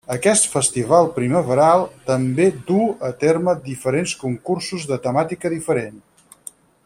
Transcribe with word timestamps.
Aquest 0.13 0.45
festival 0.51 1.09
primaveral 1.17 1.83
també 2.07 2.47
duu 2.71 2.89
a 3.09 3.13
terme 3.25 3.55
diferents 3.69 4.17
concursos 4.25 4.89
de 4.93 4.99
temàtica 5.07 5.53
diferent. 5.59 6.01